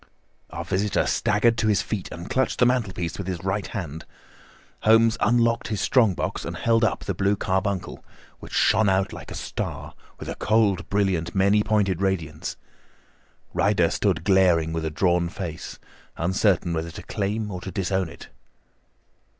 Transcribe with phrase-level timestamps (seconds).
[0.49, 4.05] Our visitor staggered to his feet and clutched the mantelpiece with his right hand.
[4.79, 8.03] Holmes unlocked his strong box and held up the blue carbuncle,
[8.39, 12.57] which shone out like a star, with a cold, brilliant, many pointed radiance.
[13.53, 15.77] Ryder stood glaring with a drawn face,
[16.17, 18.29] uncertain whether to claim or to disown it.